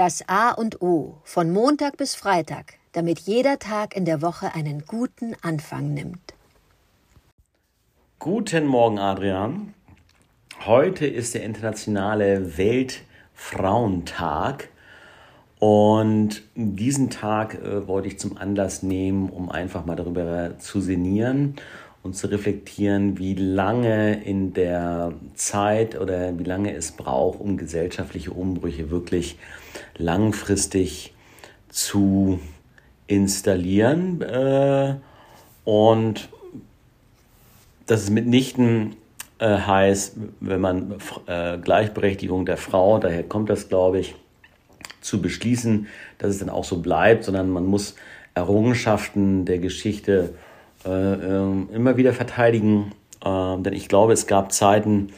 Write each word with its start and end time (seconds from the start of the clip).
Das 0.00 0.24
A 0.28 0.52
und 0.52 0.80
O 0.80 1.18
von 1.24 1.50
Montag 1.50 1.98
bis 1.98 2.14
Freitag, 2.14 2.78
damit 2.92 3.18
jeder 3.18 3.58
Tag 3.58 3.94
in 3.94 4.06
der 4.06 4.22
Woche 4.22 4.54
einen 4.54 4.86
guten 4.86 5.36
Anfang 5.42 5.92
nimmt. 5.92 6.32
Guten 8.18 8.64
Morgen, 8.64 8.98
Adrian. 8.98 9.74
Heute 10.64 11.06
ist 11.06 11.34
der 11.34 11.42
internationale 11.42 12.56
Weltfrauentag. 12.56 14.70
Und 15.58 16.44
diesen 16.54 17.10
Tag 17.10 17.62
äh, 17.62 17.86
wollte 17.86 18.08
ich 18.08 18.18
zum 18.18 18.38
Anlass 18.38 18.82
nehmen, 18.82 19.28
um 19.28 19.50
einfach 19.50 19.84
mal 19.84 19.96
darüber 19.96 20.58
zu 20.58 20.80
sinnieren 20.80 21.56
und 22.02 22.16
zu 22.16 22.28
reflektieren, 22.28 23.18
wie 23.18 23.34
lange 23.34 24.24
in 24.24 24.54
der 24.54 25.12
Zeit 25.34 26.00
oder 26.00 26.38
wie 26.38 26.44
lange 26.44 26.74
es 26.74 26.92
braucht, 26.92 27.38
um 27.38 27.58
gesellschaftliche 27.58 28.30
Umbrüche 28.30 28.90
wirklich 28.90 29.36
langfristig 30.00 31.14
zu 31.68 32.40
installieren. 33.06 34.22
Äh, 34.22 34.96
und 35.64 36.28
dass 37.86 38.02
es 38.02 38.10
mitnichten 38.10 38.96
äh, 39.38 39.56
heißt, 39.58 40.16
wenn 40.40 40.60
man 40.60 40.94
äh, 41.26 41.58
Gleichberechtigung 41.58 42.46
der 42.46 42.56
Frau, 42.56 42.98
daher 42.98 43.22
kommt 43.22 43.50
das, 43.50 43.68
glaube 43.68 44.00
ich, 44.00 44.14
zu 45.00 45.22
beschließen, 45.22 45.86
dass 46.18 46.30
es 46.30 46.38
dann 46.38 46.50
auch 46.50 46.64
so 46.64 46.80
bleibt, 46.80 47.24
sondern 47.24 47.50
man 47.50 47.64
muss 47.64 47.94
Errungenschaften 48.34 49.44
der 49.44 49.58
Geschichte 49.58 50.34
äh, 50.84 50.90
ähm, 50.90 51.68
immer 51.72 51.96
wieder 51.96 52.12
verteidigen. 52.12 52.92
Äh, 53.24 53.56
denn 53.58 53.72
ich 53.72 53.88
glaube, 53.88 54.12
es 54.12 54.26
gab 54.26 54.52
Zeiten, 54.52 55.08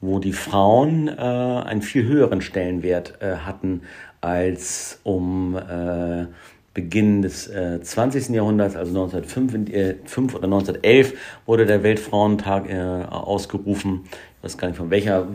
wo 0.00 0.18
die 0.18 0.32
Frauen 0.32 1.08
äh, 1.08 1.12
einen 1.12 1.82
viel 1.82 2.04
höheren 2.04 2.40
Stellenwert 2.40 3.20
äh, 3.20 3.36
hatten 3.36 3.82
als 4.22 5.00
um 5.02 5.56
äh, 5.56 6.26
Beginn 6.72 7.20
des 7.20 7.48
äh, 7.48 7.82
20. 7.82 8.30
Jahrhunderts, 8.30 8.76
also 8.76 8.90
1905 8.90 9.68
äh, 9.68 9.96
oder 10.34 10.44
1911, 10.44 11.14
wurde 11.44 11.66
der 11.66 11.82
Weltfrauentag 11.82 12.70
äh, 12.70 13.04
ausgerufen. 13.10 14.04
Ich 14.38 14.44
weiß 14.44 14.56
gar 14.56 14.68
nicht 14.68 14.78
von 14.78 14.90
welcher 14.90 15.26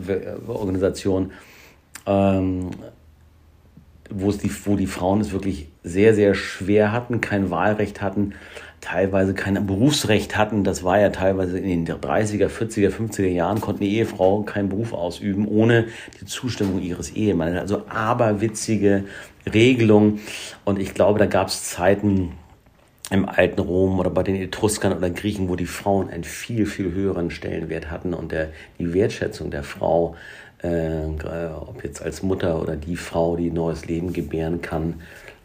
Organisation. 0.48 1.30
Ähm, 2.06 2.70
wo, 4.10 4.30
es 4.30 4.38
die, 4.38 4.50
wo 4.64 4.76
die 4.76 4.86
Frauen 4.86 5.20
es 5.20 5.32
wirklich 5.32 5.68
sehr, 5.82 6.14
sehr 6.14 6.34
schwer 6.34 6.92
hatten, 6.92 7.20
kein 7.20 7.50
Wahlrecht 7.50 8.00
hatten, 8.00 8.34
teilweise 8.80 9.34
kein 9.34 9.66
Berufsrecht 9.66 10.36
hatten. 10.36 10.64
Das 10.64 10.84
war 10.84 10.98
ja 11.00 11.10
teilweise 11.10 11.58
in 11.58 11.84
den 11.84 11.96
30er, 11.96 12.48
40er, 12.48 12.90
50er 12.90 13.26
Jahren, 13.26 13.60
konnten 13.60 13.84
die 13.84 13.96
Ehefrauen 13.96 14.44
keinen 14.44 14.68
Beruf 14.68 14.92
ausüben, 14.92 15.46
ohne 15.46 15.86
die 16.20 16.26
Zustimmung 16.26 16.80
ihres 16.80 17.10
Ehemannes. 17.10 17.60
Also 17.60 17.82
aberwitzige 17.88 19.04
Regelungen. 19.52 20.20
Und 20.64 20.78
ich 20.78 20.94
glaube, 20.94 21.18
da 21.18 21.26
gab 21.26 21.48
es 21.48 21.64
Zeiten, 21.64 22.32
im 23.10 23.28
alten 23.28 23.60
Rom 23.60 23.98
oder 23.98 24.10
bei 24.10 24.22
den 24.22 24.36
Etruskern 24.36 24.92
oder 24.92 25.10
Griechen, 25.10 25.48
wo 25.48 25.56
die 25.56 25.66
Frauen 25.66 26.10
einen 26.10 26.24
viel, 26.24 26.66
viel 26.66 26.92
höheren 26.92 27.30
Stellenwert 27.30 27.90
hatten 27.90 28.12
und 28.12 28.32
der, 28.32 28.50
die 28.78 28.92
Wertschätzung 28.92 29.50
der 29.50 29.62
Frau 29.62 30.14
äh, 30.62 31.48
ob 31.54 31.84
jetzt 31.84 32.02
als 32.02 32.22
Mutter 32.22 32.60
oder 32.60 32.76
die 32.76 32.96
Frau, 32.96 33.36
die 33.36 33.50
neues 33.50 33.86
Leben 33.86 34.12
gebären 34.12 34.60
kann, 34.60 35.00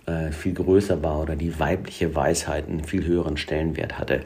äh, 0.06 0.32
viel 0.32 0.54
größer 0.54 1.02
war 1.04 1.22
oder 1.22 1.36
die 1.36 1.60
weibliche 1.60 2.16
Weisheit 2.16 2.68
einen 2.68 2.84
viel 2.84 3.06
höheren 3.06 3.38
Stellenwert 3.38 4.00
hatte. 4.00 4.22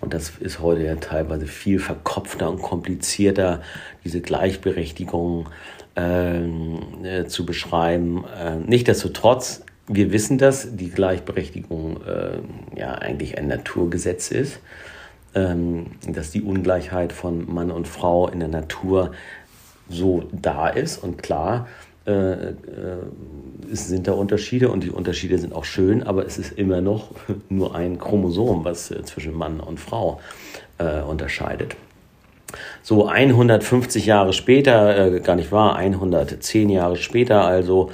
Und 0.00 0.14
das 0.14 0.32
ist 0.38 0.60
heute 0.60 0.84
ja 0.84 0.94
teilweise 0.96 1.46
viel 1.46 1.78
verkopfter 1.78 2.50
und 2.50 2.62
komplizierter, 2.62 3.62
diese 4.04 4.20
Gleichberechtigung 4.20 5.48
ähm, 5.96 6.78
äh, 7.02 7.24
zu 7.24 7.44
beschreiben. 7.44 8.24
Äh, 8.24 8.56
Nichtsdestotrotz, 8.56 9.62
wir 9.88 10.12
wissen, 10.12 10.38
dass 10.38 10.76
die 10.76 10.90
Gleichberechtigung 10.90 12.00
äh, 12.04 12.78
ja 12.78 12.94
eigentlich 12.94 13.38
ein 13.38 13.48
Naturgesetz 13.48 14.30
ist, 14.30 14.60
ähm, 15.34 15.86
dass 16.06 16.30
die 16.30 16.42
Ungleichheit 16.42 17.12
von 17.12 17.52
Mann 17.52 17.70
und 17.70 17.88
Frau 17.88 18.28
in 18.28 18.38
der 18.38 18.48
Natur 18.48 19.12
so 19.88 20.24
da 20.32 20.68
ist. 20.68 21.02
Und 21.02 21.22
klar, 21.22 21.66
äh, 22.06 22.12
äh, 22.12 22.54
sind 23.70 24.08
da 24.08 24.12
Unterschiede 24.12 24.70
und 24.70 24.82
die 24.82 24.90
Unterschiede 24.90 25.36
sind 25.36 25.52
auch 25.52 25.66
schön, 25.66 26.02
aber 26.02 26.24
es 26.24 26.38
ist 26.38 26.52
immer 26.52 26.80
noch 26.80 27.10
nur 27.50 27.74
ein 27.74 27.98
Chromosom, 27.98 28.64
was 28.64 28.90
äh, 28.90 29.02
zwischen 29.04 29.34
Mann 29.34 29.60
und 29.60 29.78
Frau 29.78 30.20
äh, 30.78 31.02
unterscheidet. 31.02 31.76
So 32.82 33.08
150 33.08 34.06
Jahre 34.06 34.32
später, 34.32 35.12
äh, 35.12 35.20
gar 35.20 35.36
nicht 35.36 35.52
wahr, 35.52 35.76
110 35.76 36.70
Jahre 36.70 36.96
später 36.96 37.44
also, 37.44 37.90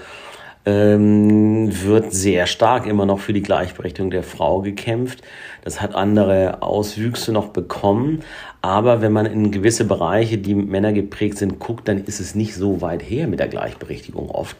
ähm, 0.66 1.70
wird 1.84 2.12
sehr 2.12 2.46
stark 2.46 2.86
immer 2.86 3.06
noch 3.06 3.18
für 3.18 3.32
die 3.32 3.42
Gleichberechtigung 3.42 4.10
der 4.10 4.22
Frau 4.22 4.60
gekämpft. 4.60 5.22
Das 5.62 5.80
hat 5.80 5.94
andere 5.94 6.62
Auswüchse 6.62 7.32
noch 7.32 7.48
bekommen. 7.48 8.20
Aber 8.62 9.02
wenn 9.02 9.12
man 9.12 9.26
in 9.26 9.50
gewisse 9.50 9.84
Bereiche, 9.84 10.38
die 10.38 10.54
Männer 10.54 10.92
geprägt 10.92 11.38
sind, 11.38 11.58
guckt, 11.58 11.88
dann 11.88 12.04
ist 12.04 12.20
es 12.20 12.34
nicht 12.34 12.54
so 12.54 12.80
weit 12.80 13.02
her 13.02 13.26
mit 13.26 13.40
der 13.40 13.48
Gleichberechtigung 13.48 14.30
oft. 14.30 14.56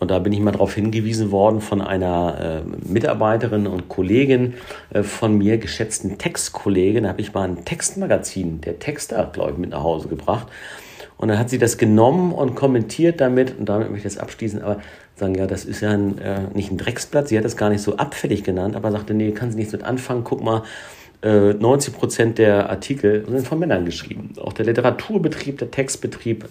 Und 0.00 0.10
da 0.10 0.18
bin 0.20 0.32
ich 0.32 0.40
mal 0.40 0.52
darauf 0.52 0.74
hingewiesen 0.74 1.32
worden 1.32 1.60
von 1.60 1.80
einer 1.80 2.62
äh, 2.64 2.88
Mitarbeiterin 2.88 3.66
und 3.66 3.88
Kollegin 3.88 4.54
äh, 4.90 5.02
von 5.02 5.36
mir, 5.36 5.58
geschätzten 5.58 6.18
Textkollegin. 6.18 7.02
Da 7.02 7.10
habe 7.10 7.20
ich 7.20 7.34
mal 7.34 7.48
ein 7.48 7.64
Textmagazin, 7.64 8.60
der 8.60 8.78
Texter, 8.78 9.28
glaube 9.32 9.52
ich, 9.52 9.58
mit 9.58 9.70
nach 9.70 9.82
Hause 9.82 10.08
gebracht. 10.08 10.46
Und 11.18 11.28
dann 11.28 11.38
hat 11.38 11.50
sie 11.50 11.58
das 11.58 11.76
genommen 11.76 12.32
und 12.32 12.54
kommentiert 12.54 13.20
damit, 13.20 13.58
und 13.58 13.68
damit 13.68 13.90
möchte 13.90 14.08
ich 14.08 14.14
das 14.14 14.22
abschließen, 14.22 14.62
aber 14.62 14.80
sagen, 15.16 15.34
ja, 15.34 15.46
das 15.46 15.64
ist 15.64 15.80
ja 15.80 15.90
ein, 15.90 16.18
äh, 16.18 16.42
nicht 16.54 16.70
ein 16.70 16.78
Drecksblatt, 16.78 17.28
sie 17.28 17.36
hat 17.36 17.44
das 17.44 17.56
gar 17.56 17.70
nicht 17.70 17.82
so 17.82 17.96
abfällig 17.96 18.44
genannt, 18.44 18.76
aber 18.76 18.92
sagte, 18.92 19.14
nee, 19.14 19.32
kann 19.32 19.50
sie 19.50 19.56
nichts 19.56 19.72
mit 19.72 19.82
anfangen, 19.82 20.22
guck 20.24 20.42
mal, 20.42 20.62
äh, 21.22 21.54
90 21.54 21.94
Prozent 21.94 22.38
der 22.38 22.70
Artikel 22.70 23.26
sind 23.28 23.46
von 23.46 23.58
Männern 23.58 23.84
geschrieben. 23.84 24.32
Auch 24.40 24.52
der 24.52 24.66
Literaturbetrieb, 24.66 25.58
der 25.58 25.72
Textbetrieb 25.72 26.48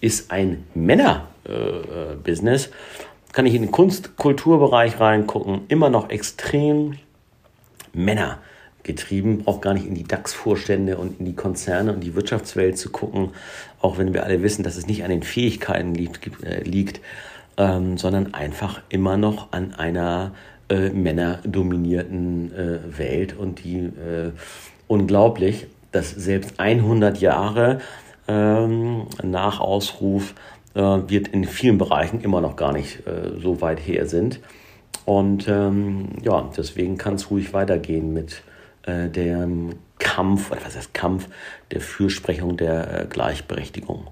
ist 0.00 0.30
ein 0.30 0.64
Männer-Business. 0.74 2.66
Äh, 2.66 2.70
kann 3.32 3.46
ich 3.46 3.54
in 3.54 3.62
den 3.62 3.70
Kunst-Kulturbereich 3.72 5.00
reingucken, 5.00 5.62
immer 5.68 5.90
noch 5.90 6.10
extrem 6.10 6.94
Männer 7.92 8.38
getrieben, 8.88 9.44
braucht 9.44 9.62
gar 9.62 9.74
nicht 9.74 9.86
in 9.86 9.94
die 9.94 10.02
DAX-Vorstände 10.02 10.98
und 10.98 11.20
in 11.20 11.26
die 11.26 11.36
Konzerne 11.36 11.92
und 11.92 12.00
die 12.00 12.16
Wirtschaftswelt 12.16 12.76
zu 12.76 12.90
gucken, 12.90 13.30
auch 13.80 13.98
wenn 13.98 14.12
wir 14.12 14.24
alle 14.24 14.42
wissen, 14.42 14.64
dass 14.64 14.76
es 14.76 14.88
nicht 14.88 15.04
an 15.04 15.10
den 15.10 15.22
Fähigkeiten 15.22 15.94
liegt, 15.94 16.42
äh, 16.42 16.62
liegt 16.64 17.00
ähm, 17.58 17.98
sondern 17.98 18.34
einfach 18.34 18.80
immer 18.88 19.16
noch 19.16 19.52
an 19.52 19.74
einer 19.74 20.32
äh, 20.70 20.90
männerdominierten 20.90 22.52
äh, 22.54 22.98
Welt 22.98 23.36
und 23.36 23.64
die 23.64 23.78
äh, 23.78 24.32
unglaublich, 24.86 25.66
dass 25.92 26.10
selbst 26.10 26.60
100 26.60 27.20
Jahre 27.20 27.80
ähm, 28.28 29.06
nach 29.22 29.60
Ausruf 29.60 30.34
äh, 30.74 30.80
wird 30.80 31.28
in 31.28 31.44
vielen 31.44 31.78
Bereichen 31.78 32.20
immer 32.20 32.40
noch 32.40 32.56
gar 32.56 32.72
nicht 32.72 33.06
äh, 33.06 33.40
so 33.42 33.60
weit 33.60 33.80
her 33.80 34.06
sind. 34.06 34.40
Und 35.04 35.48
ähm, 35.48 36.10
ja, 36.22 36.50
deswegen 36.56 36.98
kann 36.98 37.14
es 37.14 37.30
ruhig 37.30 37.52
weitergehen 37.54 38.12
mit 38.12 38.42
äh, 38.82 39.08
dem 39.08 39.76
Kampf, 39.98 40.50
oder 40.50 40.60
was 40.64 40.76
heißt 40.76 40.94
Kampf, 40.94 41.28
der 41.70 41.80
Fürsprechung 41.80 42.56
der 42.56 43.06
Gleichberechtigung. 43.10 44.08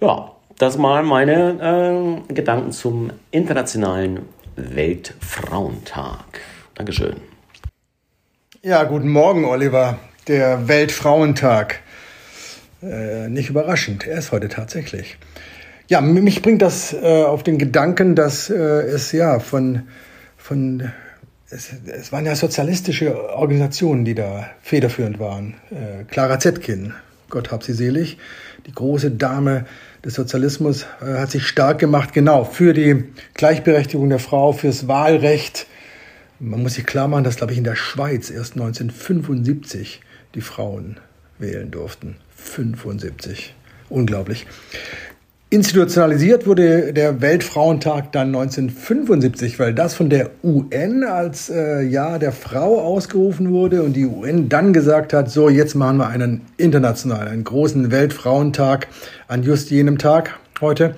Ja, 0.00 0.32
das 0.58 0.78
mal 0.78 1.02
meine 1.02 2.22
äh, 2.28 2.32
Gedanken 2.32 2.72
zum 2.72 3.10
Internationalen 3.30 4.20
Weltfrauentag. 4.56 6.40
Dankeschön. 6.74 7.16
Ja, 8.62 8.84
guten 8.84 9.08
Morgen, 9.08 9.44
Oliver. 9.44 9.98
Der 10.26 10.68
Weltfrauentag. 10.68 11.80
Äh, 12.82 13.28
nicht 13.28 13.50
überraschend, 13.50 14.06
er 14.06 14.18
ist 14.18 14.32
heute 14.32 14.48
tatsächlich. 14.48 15.16
Ja, 15.88 16.00
mich 16.00 16.40
bringt 16.40 16.62
das 16.62 16.92
äh, 16.94 17.24
auf 17.24 17.42
den 17.42 17.58
Gedanken, 17.58 18.14
dass 18.14 18.48
äh, 18.48 18.54
es 18.54 19.12
ja 19.12 19.38
von, 19.38 19.82
von 20.36 20.92
es, 21.54 21.70
es, 21.86 22.12
waren 22.12 22.26
ja 22.26 22.34
sozialistische 22.34 23.30
Organisationen, 23.30 24.04
die 24.04 24.14
da 24.14 24.50
federführend 24.62 25.18
waren. 25.18 25.54
Äh, 25.70 26.04
Clara 26.04 26.38
Zetkin, 26.38 26.92
Gott 27.30 27.52
hab 27.52 27.62
sie 27.62 27.72
selig, 27.72 28.18
die 28.66 28.72
große 28.72 29.12
Dame 29.12 29.64
des 30.04 30.14
Sozialismus 30.14 30.86
äh, 31.00 31.18
hat 31.18 31.30
sich 31.30 31.46
stark 31.46 31.78
gemacht, 31.78 32.12
genau, 32.12 32.44
für 32.44 32.72
die 32.72 33.04
Gleichberechtigung 33.34 34.08
der 34.08 34.18
Frau, 34.18 34.52
fürs 34.52 34.88
Wahlrecht. 34.88 35.66
Man 36.40 36.62
muss 36.62 36.74
sich 36.74 36.86
klar 36.86 37.06
machen, 37.08 37.24
dass, 37.24 37.36
glaube 37.36 37.52
ich, 37.52 37.58
in 37.58 37.64
der 37.64 37.76
Schweiz 37.76 38.30
erst 38.30 38.54
1975 38.54 40.00
die 40.34 40.40
Frauen 40.40 40.98
wählen 41.38 41.70
durften. 41.70 42.16
75. 42.36 43.54
Unglaublich. 43.88 44.46
Institutionalisiert 45.54 46.48
wurde 46.48 46.92
der 46.92 47.20
Weltfrauentag 47.20 48.10
dann 48.10 48.34
1975, 48.34 49.60
weil 49.60 49.72
das 49.72 49.94
von 49.94 50.10
der 50.10 50.30
UN 50.42 51.04
als 51.04 51.48
äh, 51.48 51.82
Jahr 51.82 52.18
der 52.18 52.32
Frau 52.32 52.80
ausgerufen 52.80 53.52
wurde 53.52 53.84
und 53.84 53.92
die 53.92 54.04
UN 54.04 54.48
dann 54.48 54.72
gesagt 54.72 55.12
hat, 55.12 55.30
so 55.30 55.48
jetzt 55.48 55.76
machen 55.76 55.98
wir 55.98 56.08
einen 56.08 56.40
internationalen, 56.56 57.28
einen 57.28 57.44
großen 57.44 57.92
Weltfrauentag 57.92 58.88
an 59.28 59.44
just 59.44 59.70
jenem 59.70 59.96
Tag 59.96 60.40
heute. 60.60 60.96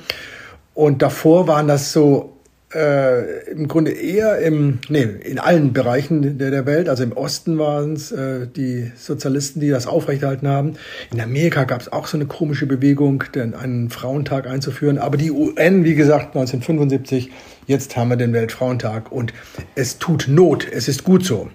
Und 0.72 1.02
davor 1.02 1.46
waren 1.48 1.68
das 1.68 1.92
so 1.92 2.35
äh, 2.74 3.50
im 3.50 3.68
Grunde 3.68 3.92
eher 3.92 4.38
im, 4.38 4.80
nee, 4.88 5.02
in 5.02 5.38
allen 5.38 5.72
Bereichen 5.72 6.38
der, 6.38 6.50
der 6.50 6.66
Welt. 6.66 6.88
Also 6.88 7.04
im 7.04 7.12
Osten 7.12 7.58
waren 7.58 7.92
es 7.92 8.10
äh, 8.10 8.46
die 8.48 8.90
Sozialisten, 8.96 9.60
die 9.60 9.70
das 9.70 9.86
aufrechterhalten 9.86 10.48
haben. 10.48 10.74
In 11.12 11.20
Amerika 11.20 11.64
gab 11.64 11.80
es 11.80 11.92
auch 11.92 12.06
so 12.06 12.16
eine 12.16 12.26
komische 12.26 12.66
Bewegung, 12.66 13.24
den, 13.34 13.54
einen 13.54 13.90
Frauentag 13.90 14.48
einzuführen. 14.48 14.98
Aber 14.98 15.16
die 15.16 15.30
UN, 15.30 15.84
wie 15.84 15.94
gesagt, 15.94 16.36
1975, 16.36 17.30
jetzt 17.66 17.96
haben 17.96 18.10
wir 18.10 18.16
den 18.16 18.32
Weltfrauentag 18.32 19.12
und 19.12 19.32
es 19.76 19.98
tut 19.98 20.26
Not. 20.28 20.66
Es 20.70 20.88
ist 20.88 21.04
gut 21.04 21.24
so. 21.24 21.48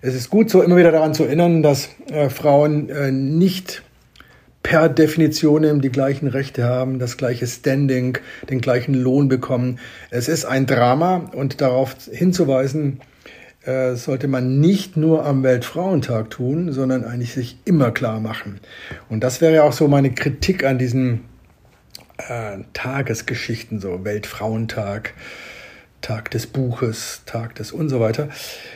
Es 0.00 0.14
ist 0.14 0.30
gut 0.30 0.48
so, 0.48 0.62
immer 0.62 0.76
wieder 0.76 0.92
daran 0.92 1.14
zu 1.14 1.24
erinnern, 1.24 1.62
dass 1.62 1.88
äh, 2.10 2.28
Frauen 2.28 2.88
äh, 2.88 3.10
nicht 3.10 3.82
per 4.68 4.90
Definition 4.90 5.80
die 5.80 5.88
gleichen 5.88 6.28
Rechte 6.28 6.64
haben, 6.64 6.98
das 6.98 7.16
gleiche 7.16 7.46
Standing, 7.46 8.18
den 8.50 8.60
gleichen 8.60 8.92
Lohn 8.92 9.26
bekommen. 9.26 9.78
Es 10.10 10.28
ist 10.28 10.44
ein 10.44 10.66
Drama 10.66 11.30
und 11.32 11.62
darauf 11.62 11.96
hinzuweisen, 12.12 13.00
äh, 13.64 13.94
sollte 13.94 14.28
man 14.28 14.60
nicht 14.60 14.94
nur 14.94 15.24
am 15.24 15.42
Weltfrauentag 15.42 16.28
tun, 16.28 16.70
sondern 16.70 17.04
eigentlich 17.04 17.32
sich 17.32 17.56
immer 17.64 17.92
klar 17.92 18.20
machen. 18.20 18.60
Und 19.08 19.24
das 19.24 19.40
wäre 19.40 19.62
auch 19.62 19.72
so 19.72 19.88
meine 19.88 20.12
Kritik 20.12 20.64
an 20.64 20.76
diesen 20.76 21.22
äh, 22.18 22.58
Tagesgeschichten, 22.74 23.80
so 23.80 24.04
Weltfrauentag, 24.04 25.14
Tag 26.00 26.30
des 26.30 26.46
Buches, 26.46 27.22
Tag 27.26 27.54
des 27.56 27.72
und 27.72 27.88
so 27.88 28.00
weiter. 28.00 28.28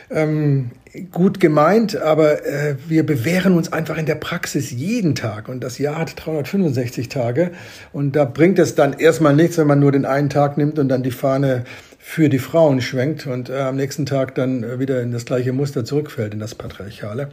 Ähm, 0.09 0.71
gut 1.11 1.39
gemeint, 1.39 1.95
aber 1.95 2.45
äh, 2.45 2.75
wir 2.87 3.05
bewähren 3.05 3.55
uns 3.55 3.71
einfach 3.71 3.97
in 3.97 4.05
der 4.05 4.15
Praxis 4.15 4.71
jeden 4.71 5.15
Tag 5.15 5.49
und 5.49 5.63
das 5.63 5.79
Jahr 5.79 5.97
hat 5.97 6.13
365 6.23 7.09
Tage 7.09 7.51
und 7.91 8.15
da 8.15 8.25
bringt 8.25 8.59
es 8.59 8.75
dann 8.75 8.93
erstmal 8.93 9.35
nichts, 9.35 9.57
wenn 9.57 9.67
man 9.67 9.79
nur 9.79 9.91
den 9.91 10.05
einen 10.05 10.29
Tag 10.29 10.57
nimmt 10.57 10.77
und 10.77 10.89
dann 10.89 11.03
die 11.03 11.11
Fahne 11.11 11.63
für 11.97 12.27
die 12.27 12.39
Frauen 12.39 12.81
schwenkt 12.81 13.25
und 13.25 13.49
äh, 13.49 13.59
am 13.59 13.77
nächsten 13.77 14.05
Tag 14.05 14.35
dann 14.35 14.63
äh, 14.63 14.79
wieder 14.79 15.01
in 15.01 15.11
das 15.11 15.25
gleiche 15.25 15.53
Muster 15.53 15.85
zurückfällt, 15.85 16.33
in 16.33 16.39
das 16.39 16.53
Patriarchale. 16.53 17.29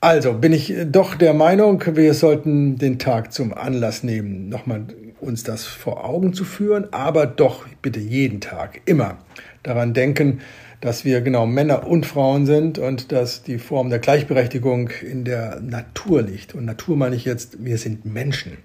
Also 0.00 0.34
bin 0.34 0.52
ich 0.52 0.74
doch 0.86 1.14
der 1.14 1.34
Meinung, 1.34 1.82
wir 1.94 2.14
sollten 2.14 2.76
den 2.76 2.98
Tag 2.98 3.32
zum 3.32 3.52
Anlass 3.54 4.02
nehmen, 4.02 4.48
nochmal 4.48 4.84
uns 5.24 5.42
das 5.42 5.64
vor 5.64 6.04
Augen 6.04 6.32
zu 6.32 6.44
führen, 6.44 6.92
aber 6.92 7.26
doch 7.26 7.66
bitte 7.82 8.00
jeden 8.00 8.40
Tag 8.40 8.80
immer 8.84 9.18
daran 9.62 9.94
denken, 9.94 10.40
dass 10.80 11.04
wir 11.04 11.22
genau 11.22 11.46
Männer 11.46 11.86
und 11.86 12.04
Frauen 12.04 12.44
sind 12.44 12.78
und 12.78 13.10
dass 13.10 13.42
die 13.42 13.58
Form 13.58 13.88
der 13.88 13.98
Gleichberechtigung 13.98 14.90
in 15.00 15.24
der 15.24 15.60
Natur 15.60 16.22
liegt. 16.22 16.54
Und 16.54 16.66
Natur 16.66 16.96
meine 16.96 17.16
ich 17.16 17.24
jetzt, 17.24 17.64
wir 17.64 17.78
sind 17.78 18.04
Menschen. 18.04 18.58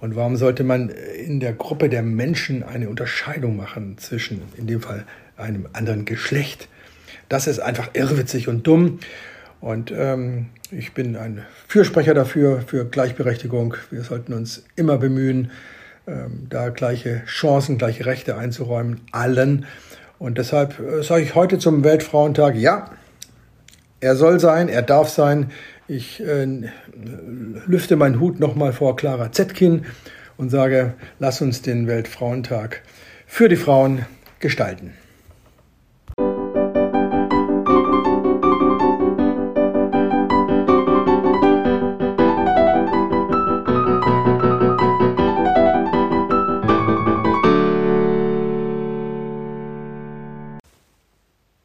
Und 0.00 0.16
warum 0.16 0.36
sollte 0.36 0.64
man 0.64 0.88
in 0.90 1.40
der 1.40 1.52
Gruppe 1.52 1.88
der 1.88 2.02
Menschen 2.02 2.62
eine 2.62 2.88
Unterscheidung 2.88 3.56
machen 3.56 3.98
zwischen, 3.98 4.42
in 4.56 4.66
dem 4.66 4.80
Fall, 4.80 5.04
einem 5.36 5.68
anderen 5.72 6.04
Geschlecht? 6.04 6.68
Das 7.28 7.46
ist 7.46 7.58
einfach 7.58 7.90
irrwitzig 7.94 8.48
und 8.48 8.66
dumm. 8.66 9.00
Und 9.60 9.92
ähm, 9.94 10.46
ich 10.70 10.94
bin 10.94 11.16
ein 11.16 11.42
Fürsprecher 11.68 12.14
dafür, 12.14 12.62
für 12.62 12.84
Gleichberechtigung. 12.84 13.74
Wir 13.90 14.02
sollten 14.02 14.32
uns 14.32 14.64
immer 14.76 14.98
bemühen, 14.98 15.50
da 16.48 16.68
gleiche 16.70 17.22
Chancen, 17.26 17.78
gleiche 17.78 18.06
Rechte 18.06 18.36
einzuräumen, 18.36 19.00
allen. 19.12 19.66
Und 20.18 20.38
deshalb 20.38 20.78
äh, 20.78 21.02
sage 21.02 21.22
ich 21.22 21.34
heute 21.34 21.58
zum 21.58 21.84
Weltfrauentag, 21.84 22.54
ja, 22.56 22.90
er 24.00 24.16
soll 24.16 24.40
sein, 24.40 24.68
er 24.68 24.82
darf 24.82 25.08
sein. 25.08 25.50
Ich 25.88 26.20
äh, 26.20 26.46
lüfte 27.66 27.96
meinen 27.96 28.20
Hut 28.20 28.40
nochmal 28.40 28.72
vor 28.72 28.96
Clara 28.96 29.32
Zetkin 29.32 29.84
und 30.36 30.50
sage, 30.50 30.94
lass 31.18 31.40
uns 31.42 31.62
den 31.62 31.86
Weltfrauentag 31.86 32.82
für 33.26 33.48
die 33.48 33.56
Frauen 33.56 34.06
gestalten. 34.38 34.94